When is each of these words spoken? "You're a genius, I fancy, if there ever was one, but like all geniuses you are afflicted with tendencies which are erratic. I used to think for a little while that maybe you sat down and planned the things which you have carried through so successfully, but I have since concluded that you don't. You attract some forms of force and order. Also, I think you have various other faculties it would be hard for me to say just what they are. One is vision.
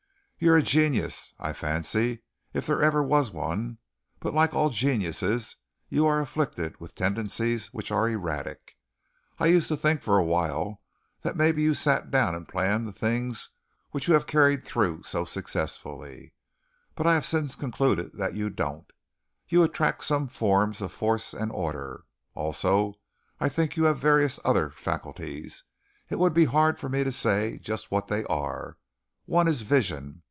"You're 0.43 0.57
a 0.57 0.63
genius, 0.63 1.35
I 1.37 1.53
fancy, 1.53 2.23
if 2.51 2.65
there 2.65 2.81
ever 2.81 3.03
was 3.03 3.29
one, 3.29 3.77
but 4.19 4.33
like 4.33 4.55
all 4.55 4.71
geniuses 4.71 5.57
you 5.87 6.07
are 6.07 6.19
afflicted 6.19 6.79
with 6.79 6.95
tendencies 6.95 7.67
which 7.67 7.91
are 7.91 8.09
erratic. 8.09 8.75
I 9.37 9.45
used 9.45 9.67
to 9.67 9.77
think 9.77 10.01
for 10.01 10.15
a 10.17 10.21
little 10.23 10.29
while 10.33 10.81
that 11.21 11.37
maybe 11.37 11.61
you 11.61 11.75
sat 11.75 12.09
down 12.09 12.33
and 12.33 12.49
planned 12.49 12.87
the 12.87 12.91
things 12.91 13.49
which 13.91 14.07
you 14.07 14.15
have 14.15 14.25
carried 14.25 14.65
through 14.65 15.03
so 15.03 15.25
successfully, 15.25 16.33
but 16.95 17.05
I 17.05 17.13
have 17.13 17.25
since 17.27 17.55
concluded 17.55 18.13
that 18.13 18.33
you 18.33 18.49
don't. 18.49 18.91
You 19.47 19.61
attract 19.61 20.03
some 20.03 20.27
forms 20.27 20.81
of 20.81 20.91
force 20.91 21.35
and 21.35 21.51
order. 21.51 22.05
Also, 22.33 22.95
I 23.39 23.47
think 23.47 23.77
you 23.77 23.83
have 23.83 23.99
various 23.99 24.39
other 24.43 24.71
faculties 24.71 25.65
it 26.09 26.17
would 26.17 26.33
be 26.33 26.45
hard 26.45 26.79
for 26.79 26.89
me 26.89 27.03
to 27.03 27.11
say 27.11 27.59
just 27.59 27.91
what 27.91 28.07
they 28.07 28.23
are. 28.25 28.77
One 29.25 29.47
is 29.47 29.61
vision. 29.61 30.17